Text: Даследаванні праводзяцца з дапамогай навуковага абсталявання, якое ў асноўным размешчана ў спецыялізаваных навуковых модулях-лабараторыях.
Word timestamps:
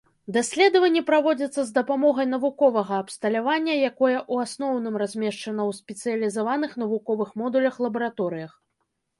Даследаванні 0.35 1.01
праводзяцца 1.09 1.65
з 1.67 1.73
дапамогай 1.75 2.27
навуковага 2.31 2.93
абсталявання, 3.03 3.73
якое 3.91 4.15
ў 4.15 4.35
асноўным 4.47 4.95
размешчана 5.03 5.61
ў 5.69 5.71
спецыялізаваных 5.81 6.71
навуковых 6.87 7.29
модулях-лабараторыях. 7.45 8.51